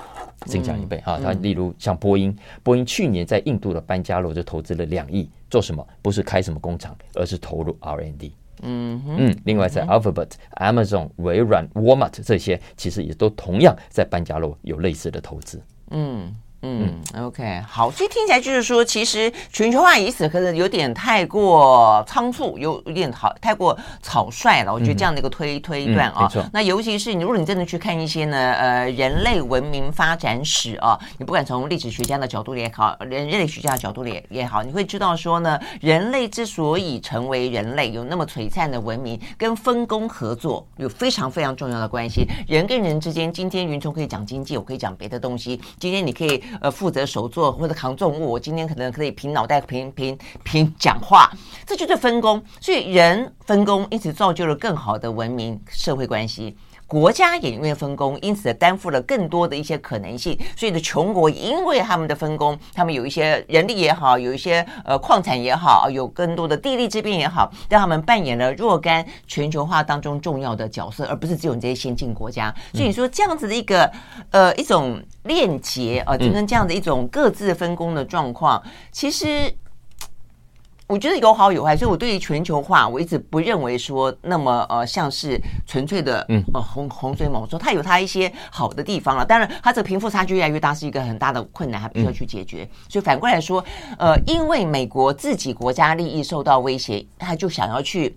[0.46, 1.19] 增加一倍啊。
[1.22, 5.86] 它例如像波音，波音去年在印度的班加罗就投资了两亿，做什么？
[6.02, 8.32] 不是开什么工厂，而是投入 R&D。
[8.63, 9.38] 嗯嗯。
[9.45, 15.62] 另外在 Alphabet、Amazon、微软、Walmart 这些，其实也都同样在班加罗有类似的投资。
[15.91, 16.34] 嗯。
[16.65, 24.73] 嗯，OK，好，所以听起来就是说，其实全球化已死可能有点太过仓促，有有点好太过草率了。
[24.73, 26.32] 我觉得这样的一个推、嗯、推断啊。
[26.54, 42.26] 那尤其是你，如果你真的去看一些呢，呃，人类文明发展史啊，你不管从历史学家的角度也好，人人类学家的角度也也好，你会知道说呢，人类之所以成为人类，有那么璀璨的文明，跟分工合作有非常非常重要的关系。
[42.47, 45.60] 人跟人之间，今天云聪可以讲经济，我可以讲别的东西。
[45.78, 46.41] 今天你可以。
[46.61, 51.31] 呃，负责手作或者扛重物，我今天可能可以凭脑袋凭凭凭讲话，
[51.65, 52.43] 这就是分工。
[52.59, 56.55] 所以人分工，因此造就了更好的文明社会关系。
[56.93, 60.38] 国家也因为分工，因此担负了更多的一些可能性。
[60.56, 72.53] 所以的穷国，因为他们的分工，他们有一些人力也好，有一些呃矿产也好，有更多的地利之便也好，让他们扮演了若干全球化当中重要的角色，而不是只有你这些先进国家。
[72.73, 73.91] 所以你说这样子的一个
[74.29, 79.51] 呃一种链接啊，就跟这样的一种各自分工的状况，其实。
[80.93, 89.25] 我觉得有好有坏，所以我对于全球化，我一直不认为说那么呃像是纯粹的嗯呃洪洪水猛兽，它有它一些好的地方了。
[89.25, 92.69] 当然，它这个贫富差距越来越大是一个很大的困难，还必须要去解决。
[92.88, 93.65] 所以反过来说，
[93.97, 98.15] 呃，因为美国自己国家利益受到威胁，他就想要去。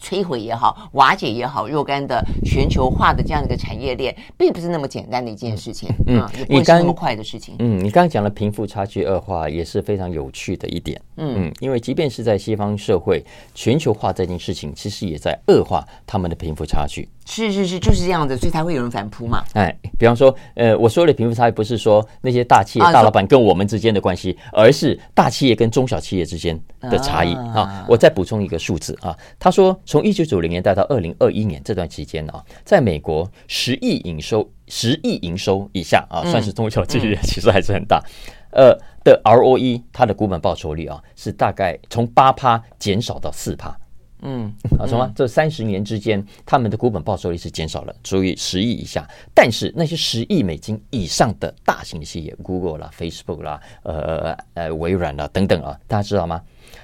[0.00, 5.88] 摧毁也好，瓦解也好，若干的全球化的这样一个产业链，并不是那么简单的一件事情。
[6.06, 7.54] 嗯，也不是那么快的事情。
[7.58, 11.00] 嗯，你刚刚讲了贫富差距恶化，也是非常有趣的一点。
[11.16, 13.22] 嗯嗯，因为即便是在西方社会，
[13.54, 17.08] 全球化这件事情，其实也在恶化他们的贫富差距。
[17.30, 19.44] 是是是，就是这样子，所以才会有人反扑嘛。
[19.54, 27.86] 哎，比方说，呃，我说的贫富差异不是说那些大企业大老板跟我们之间的关系，而是大企业跟中小企业之间的差异啊。
[27.88, 38.02] 我再补充一个数字啊，他说，从一九九零年代到二零二一年这段期间啊，在美国十亿营收十亿营收以下啊，算是中小企业，其实还是很大。
[38.52, 43.74] 呃的 ROE，它的股本报酬率啊，是大概从八趴减少到四趴。
[44.22, 45.10] 嗯，啊，什么？
[45.14, 49.08] 这三十年之间，他们的股本报酬率是减少了，属于十亿以下。
[49.34, 56.42] 但是那些十亿美金以上的大型企业，Google 啦、Facebook 啦、呃呃微软啦等等啊，大家知道吗？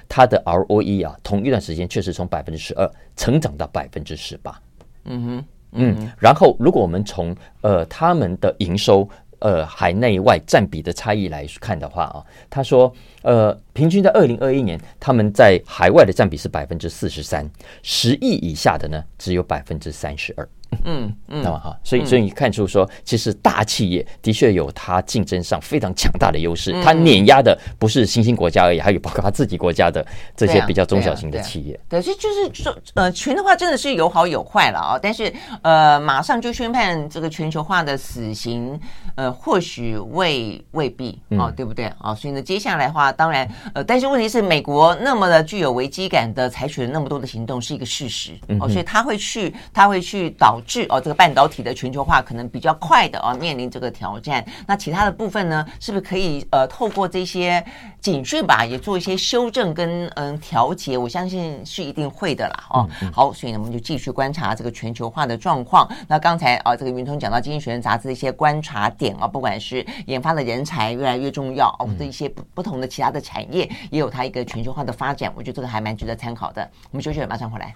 [0.09, 4.61] 它的 ROE 啊，同一段时间确实从百分之十二成长到百分之十八。
[5.05, 9.07] 嗯哼，嗯，然后如果我们从呃他们的营收。
[9.39, 17.49] 呃，海内外占比的差异来看的话啊，他说，呃，平均在二零二一年，他们在海外的占比是百分之四十三，
[17.83, 20.47] 十亿以下的呢，只有百分之三十二。
[20.83, 31.79] 嗯嗯，那么哈，所以所以你看出说，其实大企业的确有它竞争上非常强大的优势，它碾压的不是新兴国家而已，还有包括它自己国家的这些比较中小型的企业。
[31.89, 34.99] 对，所以就是说，呃，群的话真的是有好有坏了啊。
[35.01, 38.79] 但是呃，马上就宣判这个全球化的死刑，
[39.15, 42.13] 呃，或许未未必啊，对不对啊？
[42.15, 50.56] 所以呢，接下来的话，当然呃，但是问题是，美国那么的具有危机感的采取了那么多的行动，是一个事实哦，所以他会去，他会去导。
[50.57, 54.43] 导致哦，这个半导体的全球化可能比较快的哦，面临这个挑战。
[54.65, 57.63] 那其他的部分呢，是不是可以呃，透过这些
[58.01, 60.97] 警讯吧，也做一些修正跟嗯调节？
[60.97, 62.87] 我相信是一定会的啦哦。
[62.89, 65.87] 嗯嗯好，所以呢，我们就继续观察这个全球化的状况。
[66.07, 76.67] 那刚才啊，这个云通讲到《经济学人》杂志的一些观察点啊，不管是研发的人才越来越重要哦，这一些不不同的其他的产业也有它一个全球化的发展，我觉得这个还蛮值得参考的。
[76.89, 77.75] 我们休息了，马上回来。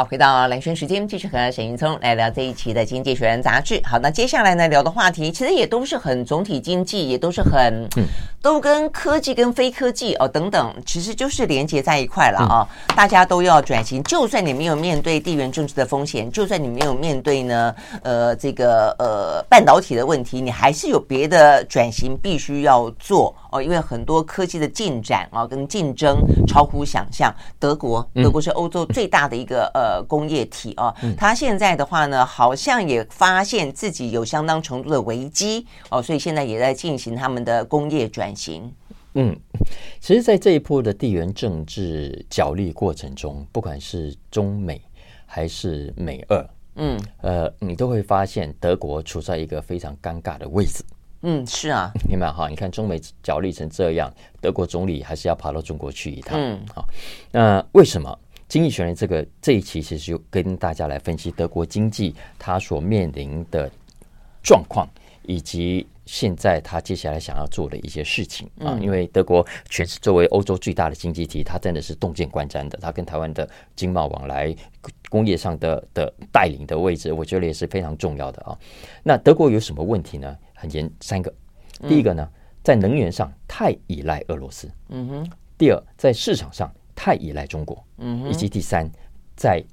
[0.00, 3.78] 好，回到蓝轩时间，继续和沈云聪来聊这一期的《经济学人》杂志。
[3.84, 7.86] 好，那接下来呢，聊的话题其实也都是很总体经济，也都是很，
[8.40, 12.66] 都跟科技跟非科技哦等等，其实就是连接在一块了啊。
[12.96, 23.36] 大家都要转型，就算你没有面对地缘政治的风险，就算你没有面对呢，呃，这个呃半导体的问题，你还是有别的转型必须要做。
[23.52, 27.34] 哦，因为很多科技的进展啊，跟竞争超乎想象。
[27.58, 38.70] 德国，德国是欧洲最大的一个呃工业体哦，它现在的话呢，好像也发现自己有相当程度的危机哦，所以现在也在进行他们的工业转型。
[39.14, 39.36] 嗯，
[39.98, 44.80] 其实，在这一波的地缘政治角力过程中，不管是中美
[45.26, 50.84] 还是美俄，嗯，呃，你都会发现德国处在一个非常尴尬的位置。
[51.22, 52.48] 嗯，是啊，明白哈？
[52.48, 54.08] 你看中美角力成这样，
[54.40, 56.38] 德国总理还是要跑到中国去一趟。
[56.40, 56.88] 嗯，好，
[57.32, 58.16] 那为什么
[58.50, 63.70] 经济学人这个这一期其实就跟大家来分析德国经济它所面临的
[64.42, 64.88] 状况，
[65.22, 68.76] 以及现在它接下来想要做的一些事情啊？
[68.82, 74.52] 因为德国全是作为欧洲最大的经济体，它真的是洞见观瞻的，它跟台湾的经贸往来、
[75.08, 78.58] 工业上的的带领的位置，我觉得也是非常重要的啊。
[79.04, 80.36] 那德国有什么问题呢？
[80.54, 81.32] 很严，三个，
[81.88, 82.28] 第一个呢，
[82.64, 85.30] 在能源上太依赖俄罗斯，嗯哼。
[85.56, 88.28] 第二，在市场上太依赖中国，嗯。
[88.28, 88.86] 以及第三，
[89.34, 89.64] 在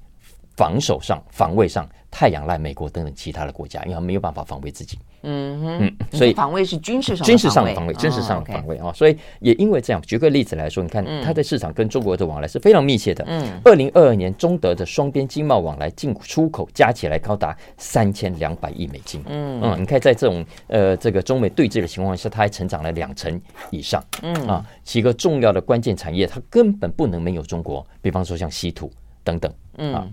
[0.56, 4.98] 防守上、防卫上太仰赖美国等等其他的国家，因为他没有办法防卫自己。
[5.22, 13.24] 嗯哼，嗯，所以防卫是军事上军事上的防卫，军事上的防卫啊，所以也因为这样，举个例子来说，你看它在市场跟中国的往来是非常密切的。
[13.26, 19.22] 嗯，二零二二年中德的双边经贸往来进出口加起来高达三千两百亿美金。
[19.26, 24.02] 嗯嗯，你看在这种呃这个中美对峙的情况下，它还成长了两成以上。
[24.22, 28.90] 嗯啊，几个重要的关键产业，它根本不能没有中国，比方说像稀土
[29.24, 29.52] 等等。
[29.78, 30.06] 嗯啊。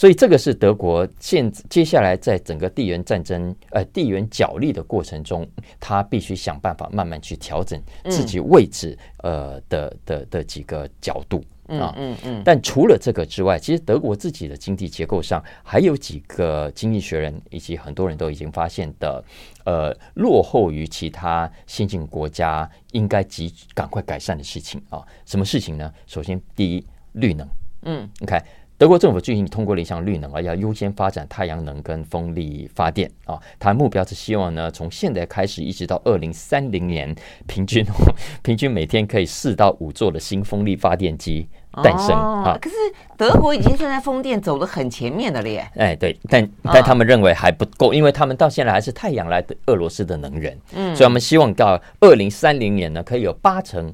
[0.00, 5.46] 所以这个是德国现接下来在整个地缘战争、呃地缘角力的过程中，
[5.78, 11.92] 他必须想办法慢慢去调整自己位置，呃的的的几个角度啊。
[11.98, 12.42] 嗯嗯。
[12.42, 19.22] 但除了这个之外，其实德国自己的经济结构上还有几个经济学人以及很多人都已经发现的，
[19.66, 25.06] 呃，落后于其他先进国家应该急赶快改善的事情啊。
[25.26, 25.92] 什么事情呢？
[26.06, 27.46] 首先，第一，绿能。
[27.82, 28.42] 嗯，你看。
[28.80, 33.38] 德国政府最近通过了一项绿能啊，要优先发展太阳能跟风力发电啊。
[33.58, 37.14] 它目标是希望呢，从现在开始一直到二零三零年，
[37.46, 37.84] 平均
[38.42, 41.46] 平均每天可以四到五座的新风力发电机
[41.82, 42.56] 诞生啊。
[42.58, 42.76] 可是
[43.18, 45.70] 德国已经算在风电走得很前面的了耶。
[45.76, 53.92] 哎，对，但但他们认为还不够，因为他们到现在还是太阳来的俄罗斯的能源，嗯，所以我们希望到二零三零年呢，可以有八成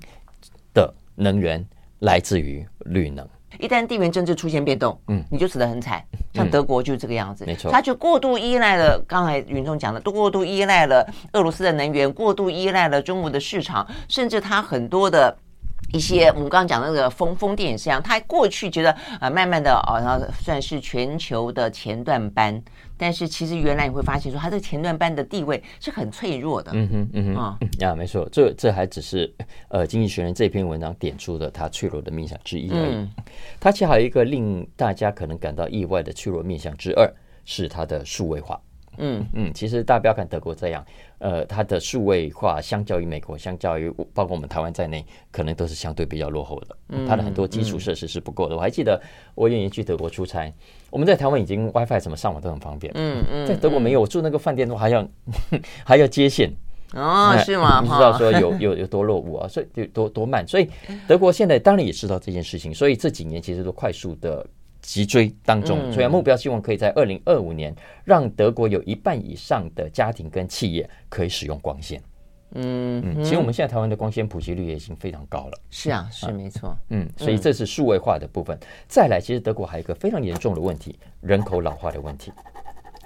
[0.73, 1.67] 的能源
[1.99, 3.29] 来自于绿能。
[3.59, 6.03] 一旦地缘政治出现变动，嗯，你就死得很惨。
[6.35, 9.03] 像德国就是这个样子，没错，他就过度依赖了。
[9.09, 15.35] 刚才云中讲的，都过度依赖了俄罗斯的能源，过度依赖了中国的市场，甚至他很多的
[15.93, 22.61] 一些我们刚刚讲的那个风风电也是一样，它过去觉得啊、呃，慢慢的啊，然、哦、后算是全球的前段班，
[22.97, 26.73] 但是其实原来你会发现说，它这个前段班的地位是很脆弱的。
[26.75, 29.33] 嗯哼，嗯哼，啊、嗯，啊，没错，这这还只是
[29.69, 32.95] 呃，《经济学人》这篇文章点出的它脆弱的面向之一而已。
[32.95, 33.11] 嗯、
[33.61, 37.11] 它其实还有一个令大家可能感到意外的脆弱面向之二，
[37.45, 38.61] 是它的数位化。
[38.99, 40.83] 嗯嗯，其实大家不要看德国这样，
[41.19, 46.77] 呃，它的数位化相较于美国，相较于包括我们台湾在内，可能都是相对比较落后的。
[46.91, 48.55] 嗯，它的很多基础设施是不够的。
[48.55, 49.01] 嗯、我还记得
[49.35, 50.53] 我有一年去德国出差，
[50.91, 52.93] 我们在台湾已经 WiFi 什么上网都很方便。
[52.97, 55.09] 嗯嗯，在德国没有，我住那个饭店都还要
[55.85, 56.53] 还要接线。
[56.93, 57.81] 哦，是吗？
[57.83, 59.49] 你知道说有有有多落伍啊？
[59.49, 60.47] 所以有多多慢。
[60.47, 60.69] 所以
[61.09, 64.47] 德国现在当然也知道这件事情，所以这几年其实都快速的。
[64.87, 67.75] 急追当中，所以目标希望可以在二零二五年
[68.05, 72.01] 让德国有一半以上的家庭跟企业可以使用光纤。
[72.55, 75.59] 嗯嗯，其实我们现在台湾的光纤普及率也已经非常高了。
[75.71, 76.75] 是啊，是没错。
[76.91, 78.57] 嗯，所以这是数位化的部分。
[78.87, 82.31] 再来，其实德国还有一个非常严重的问题，人口老化的问题。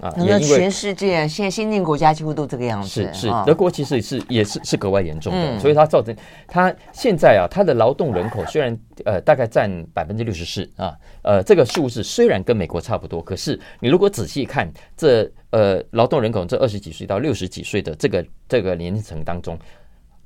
[0.01, 2.89] 啊，那全世界现在先进国家几乎都这个样子。
[2.89, 6.15] 是是，德国其实是也是是格外严重的，所以它造成
[6.49, 19.59] 它现在啊，它的劳动人口虽然呃大概占百分之六十四啊，呃这个数字虽然跟美国差不多，可是你如果仔细看这呃劳动人口这二十几岁到六十几岁的这个这个年龄层当中，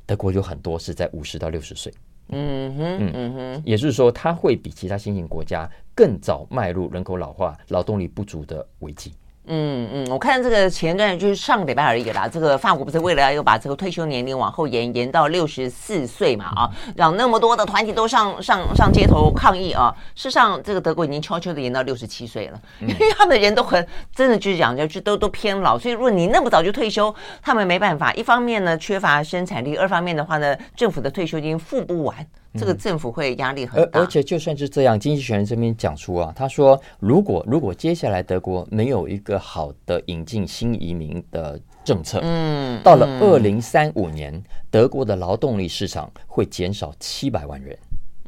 [0.06, 1.92] 德国有很多是在五十到六十岁。
[2.30, 9.12] 嗯哼嗯哼，也就是说，它会比其他新兴国家更早迈入人口老化、劳动力不足的危机。
[9.46, 12.26] 嗯嗯，我看这个前段就是上个礼拜而已啦。
[12.26, 16.46] 这个法国不是为了要把这个退休年龄往后延，延到六十四岁嘛？
[16.56, 19.94] 啊，让那么多的团体都上上上街头抗议啊。
[20.14, 25.78] 事实上，这个德国已经悄悄的延到六十七岁了，因为他们的人都很真的就是讲，就都都偏老。
[25.78, 28.12] 所以，如果你那么早就退休，他们没办法。
[28.14, 32.26] 一方面呢，缺乏生产力；二方面的话呢，政府的退休金付不完。
[32.56, 47.78] 这个政府会压力很大，而而且就算是这样，经济学人这边讲出啊，他说，如果如果接下来德国没有一个好的引进新移民的政策，嗯，到了二零三五年，德国的劳动力市场会减少七百万人，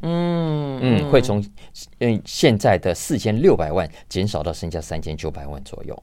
[0.02, 1.44] 嗯嗯，会从
[2.00, 6.02] 嗯现在的四千六百万减少到剩下三千九百万左右。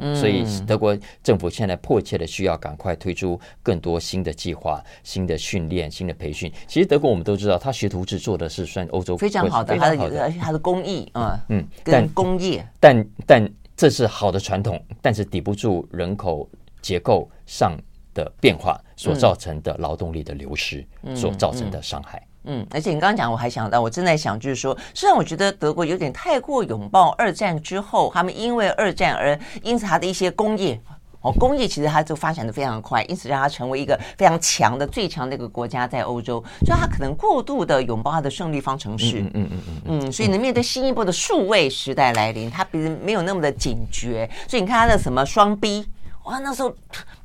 [0.00, 6.52] 嗯、所以德国政府现在迫切的需要赶快推出更多新的计划、新的训练、新的培训。
[6.66, 16.48] 其实德国我们都知道，它学徒制做的是算欧洲非常好的，它的而且它的工艺啊，嗯，但工业，但但这是好的传统，但是抵不住人口
[16.80, 17.76] 结构上
[18.12, 22.18] 的变化所造成的劳动力的流失所造成的伤害。
[22.18, 22.33] 嗯，
[22.70, 30.80] 而且你刚刚讲，我还想到，我正在想，就是说，虽然我觉得德国有点太过拥抱二战之后，他们因为二战而因此他的一些工业
[31.22, 45.86] 哦，工业其实它就发展的非常快，因此让它成为一个非常强的、最强的一个国家在欧洲，所以它可能过度的拥抱它的胜利方程式，嗯嗯嗯嗯嗯，所以能面对新一波的数位时代来临，它比如没有那么的警觉，所以你看它的什么双 B，
[46.24, 46.68] 哇，那时候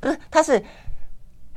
[0.00, 0.64] 不是它是。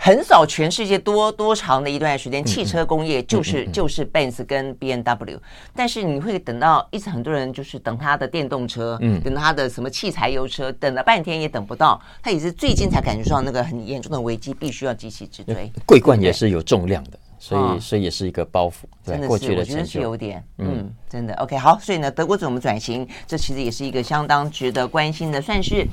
[0.05, 5.41] 横扫全世界多多长的一段时间，汽车工业就是就是 Benz 跟 B N W，
[5.73, 15.71] 但是你会等到一直很多人就是等他的电动车，嗯，等他的什么汽柴油车，等了半天也等不到，他也是最近才感觉到那个很严重的危机，必须要急起直追。
[15.85, 17.11] 桂冠也是有重量的。
[17.43, 18.85] 所以，所以也是一个包袱。
[19.03, 21.33] 真的是，我觉得是有点，嗯，真的。
[21.35, 23.05] OK，好，所以呢，德国怎么转型？
[23.27, 25.85] 这其实也是一个相当值得关心的，算是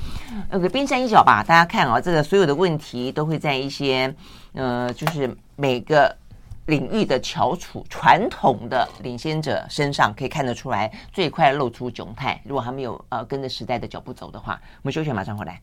[0.49, 1.43] 那个冰山一角吧。
[1.45, 4.15] 大家看啊，这个所有的问题都会在一些
[4.53, 6.15] 呃，就是每个
[6.67, 12.39] 领域的翘楚、传统的领先者身上可以看得出来，最快露出窘态。
[12.45, 15.61] 如果还没有呃跟着时代的脚步走的话，我们休息，马上回来。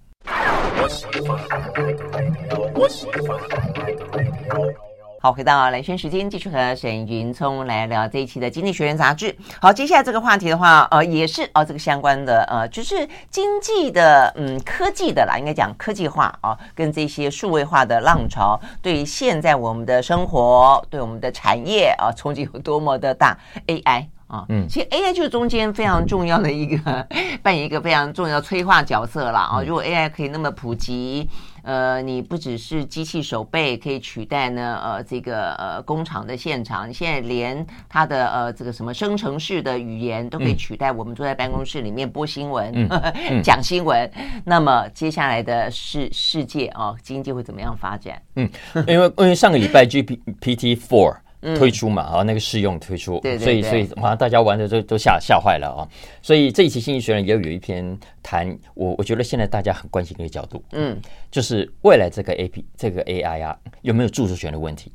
[5.21, 9.37] 好，回到蓝轩时间，继续和沈云聪来聊这一期的《经济学人》杂志。
[9.61, 12.95] 好，接下来这个话题的话，呃，也是哦，这个相关的，呃，就是
[13.29, 27.09] 经济的，嗯，科技的啦，应该讲科技化啊，跟这些数位化的浪潮，对于现在我们的生活，对我们的产业啊，冲击有多么的大？AI 啊，嗯，其实 AI 就是中间非常重要的一个
[27.43, 29.63] 扮演一个非常重要催化角色了啊。
[29.67, 31.29] 如果 AI 可以那么普及。
[31.63, 42.89] 呃，你不只是机器手背可以取代呢，呃，这个呃工厂的现场，你现在连它的呃这个什么生成式的语言都可以取代我们坐在办公室里面播新闻、嗯
[43.31, 44.11] 嗯、讲新闻。
[44.45, 48.21] 那么接下来的世世界啊、哦，经济会怎么样发展？
[48.37, 48.49] 嗯，
[48.87, 51.17] 因为因为上个礼拜 GPT Four。
[51.57, 55.87] 推出嘛，啊，那个试用推出，对对对，所以所以好像大家玩的都都吓吓坏了啊！
[56.21, 60.99] 所以这一期《经济学人》也有一篇谈我，我觉得现在大家很关心的一个角度，嗯，
[61.31, 64.93] 就是未来这个 A P 这个 A I 啊，有没有著作权的问题？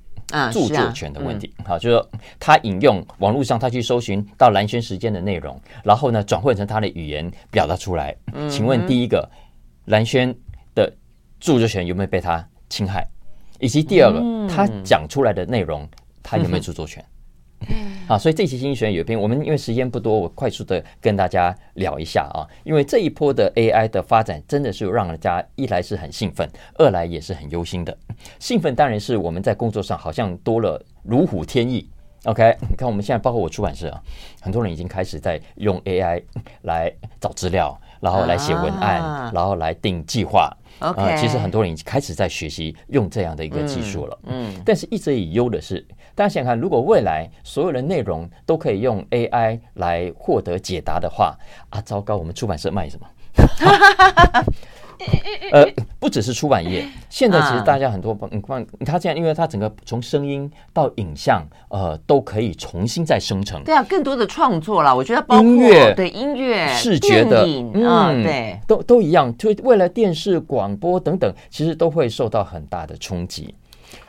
[0.51, 1.53] 著作权的问题。
[1.63, 8.15] 好，就是说他引用网络上他去搜寻到蓝轩时间的内容，然后呢转换成他的语言表达出来。
[8.49, 9.29] 请问第一个，
[9.85, 10.33] 蓝轩
[10.73, 10.91] 的
[11.39, 13.07] 著作权有没有被他侵害？
[13.59, 15.87] 以及第二个，他讲出来的内容
[16.23, 17.03] 他有没有著作权？
[17.69, 22.43] 嗯， 啊，所以这期经济学人有一篇，我们因为时间不多，我快速的跟大家聊一下啊。
[22.65, 27.97] 因为这一波的 AI 的发展，真的是让人家一来是很兴奋，二来也是很忧心的。
[28.37, 31.89] 兴奋当然是我们在工作上好像多了如虎添翼。
[32.25, 34.01] OK，你看我们现在包括我出版社啊，
[34.41, 36.21] 很多人已经开始在用 AI
[36.63, 40.49] 来找资料，然后来写文案，然后来定计划。
[40.79, 44.19] OK，呃，其实很多人已经开始在学习用这样的一个技术了。
[44.23, 45.85] 嗯，但是一直以忧的是。
[46.15, 51.35] 大家想想看，如果未来所有的内容都可以用 AI 来获得解答的话，
[51.69, 53.07] 啊，糟糕，我们出版社卖什么？
[55.51, 55.65] 呃，
[55.99, 63.61] 不只是出版业，现在其实大家很多，你看，他这样，因为他整个从声音到影像，呃，都可以重新再生成。
[63.63, 67.43] 对啊，更多的创作了，我觉得包括音乐，对音乐、视觉的，
[67.73, 69.35] 嗯，对，都都一样。
[69.35, 73.53] 就未来电视、广播等等，其实都会受到很大的冲击。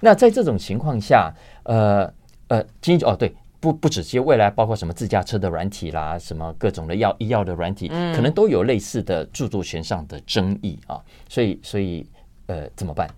[0.00, 1.32] 那在这种情况下，
[1.64, 2.12] 呃
[2.48, 12.06] 呃，经济哦对，不不止些未来包括什么自驾车的软体啦，什么各种的药医药的软体，可能都有类似的著作权上的争议啊，所以所以
[12.46, 13.08] 呃怎么办？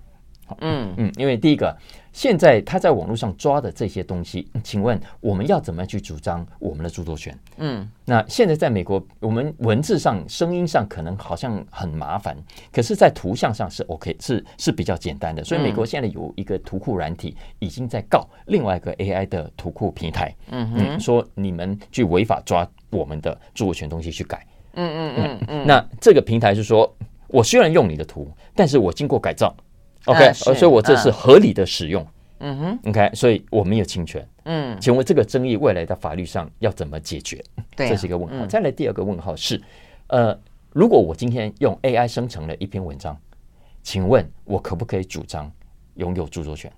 [0.60, 1.76] 嗯嗯，因为第一个。
[2.16, 7.38] 现在他在网络上抓的这些东西，请问我们要怎么去主张我们的著作权？
[7.58, 12.34] 嗯，那现在在美国，我们文字上、声音上可能好像很麻烦，
[12.72, 15.44] 可是，在图像上是 OK，是是比较简单的。
[15.44, 25.66] 所以，美国现在有一个图库软体已经在告另外一个 AI 的图库平台，嗯嗯，说你们去违法抓我们的著作权东西去改，嗯嗯嗯嗯。
[25.66, 26.90] 那这个平台是说，
[27.28, 29.54] 我虽然用你的图，但是我经过改造。
[30.06, 32.04] OK，呃，所以我这是合理的使用。
[32.38, 34.26] 嗯哼，OK，所以我没有侵权。
[34.44, 37.42] 嗯，请问这个争议未来在法律上要怎么解决？
[37.74, 38.44] 对，这是一个问号。
[38.46, 39.60] 再来第二个问号是，
[40.08, 40.38] 呃，
[40.72, 43.16] 如果我今天用 AI 生成了一篇文章，
[43.82, 45.50] 请问我可不可以主张
[45.94, 46.70] 拥有著作权？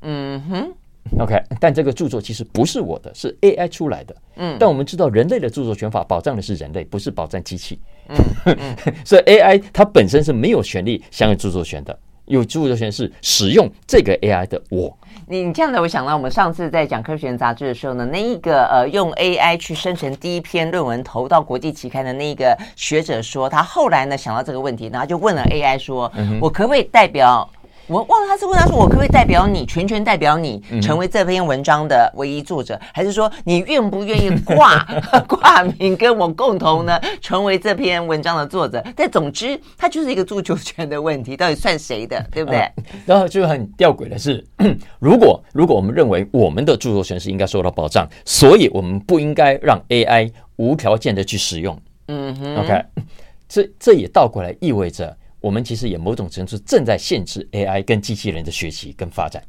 [0.00, 0.72] 嗯哼
[1.20, 4.16] ，OK，但这个著作其实不是我的，是 AI 出来的。
[4.36, 7.78] 嗯，但我们知道人类的著作权法保障的是人类，不是保障机器。
[8.08, 8.16] 嗯，
[9.04, 11.96] 所以 AI 它本身是没有权利享有著作权的。
[12.26, 14.96] 有著作权是使用这个 AI 的我。
[15.28, 26.10] 你你这样的，我想到我们上次在讲《科学人》杂志的时候呢，那一个呃用 AI 去生成第一篇论文投到国际期刊的那一个学者说，他后来呢想到这个问题，然后就问了 AI 说
[26.40, 27.48] ：“我可不可以代表？”
[27.88, 32.80] 我忘了他是问他说：“我可不可以代表你，全权代表你，成为这篇文章的唯一作者？
[32.92, 34.86] 还是说你愿不愿意挂
[35.28, 38.82] 挂名跟我共同呢，成为这篇文章的作者？
[38.96, 42.60] 但总之，它就是一个著作权的问题，到底算谁的，对不对？
[42.76, 44.44] 嗯、然后就很吊诡的是，
[45.00, 51.78] 如果如果我们认为我们的著作权是应该受到保障，所以我们不应该让 AI 无条件的去使用。
[52.08, 52.84] 嗯哼，OK，
[53.48, 55.16] 这这也倒过来意味着。
[55.42, 59.42] 我们其实也某种程度正在限制 AI 跟机器人的学习跟发展。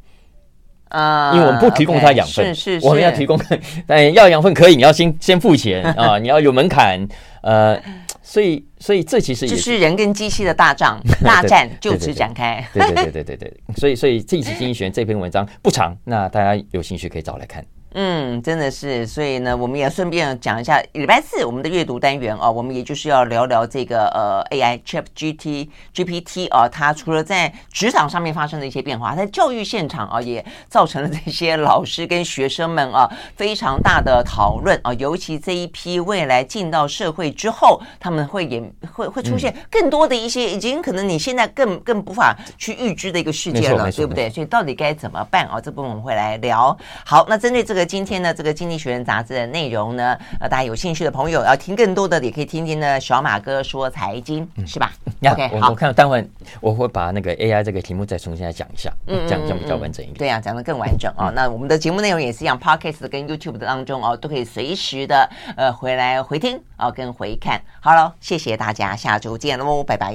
[0.89, 3.39] 啊，因为我们不提供它养分，是是，我们要提供，
[3.87, 6.99] 但要养分可以，你要先先付钱 啊，你要有门槛，
[7.41, 7.81] 呃，
[8.21, 17.65] 所以所以这其实也是人跟机器的大仗 大战就此展开，对对对对对对，所以所以这一期经济学人这篇文章不长，那大家有兴趣可以找来看。
[17.95, 38.59] 嗯，真的是，所以呢，我们也顺便讲一下礼拜四我们的阅读单元啊，我们也就是要聊聊这个呃 AI ChatGPT GPT 啊，它除了在职场上面发生的一些变化，在教育现场啊，也造成了这些老师跟学生们啊非常大的讨论啊，尤其这一批未来进到社会之后，他们会也
[38.91, 44.27] 会会出现更多的一些已经可能你现在更更无法去预知的一个世界了，对不对？
[44.31, 45.61] 所以到底该怎么办啊？
[45.61, 46.75] 这部分我们会来聊。
[47.05, 47.82] 好，那针对这个。
[47.85, 54.91] 今天的这个《经济学人》杂志的内容呢，呃，大家有兴趣的朋友要听更多的，也可以听听呢小马哥说财经，是吧？
[55.23, 56.27] OK，好，我看到待会
[56.59, 60.17] 我会把那个 AI 这个题目再重新来讲一下，嗯，这样这样比较完整一点。
[60.17, 61.31] 对啊，讲的更完整啊。
[61.35, 67.61] 那我们的节目内容也是一样，Podcast 跟 YouTube 的当中哦，都可以随时的呃回来回听啊，跟回看。
[67.79, 70.13] 好了，谢谢大家，下周见喽，拜拜。